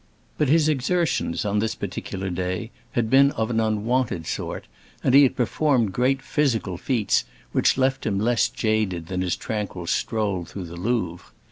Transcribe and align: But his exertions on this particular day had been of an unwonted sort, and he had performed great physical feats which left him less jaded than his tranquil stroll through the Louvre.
But 0.39 0.49
his 0.49 0.67
exertions 0.67 1.45
on 1.45 1.59
this 1.59 1.75
particular 1.75 2.31
day 2.31 2.71
had 2.93 3.07
been 3.07 3.29
of 3.33 3.51
an 3.51 3.59
unwonted 3.59 4.25
sort, 4.25 4.65
and 5.03 5.13
he 5.13 5.21
had 5.21 5.35
performed 5.35 5.93
great 5.93 6.23
physical 6.23 6.75
feats 6.75 7.23
which 7.51 7.77
left 7.77 8.07
him 8.07 8.19
less 8.19 8.49
jaded 8.49 9.09
than 9.09 9.21
his 9.21 9.35
tranquil 9.35 9.85
stroll 9.85 10.43
through 10.43 10.65
the 10.65 10.75
Louvre. 10.75 11.27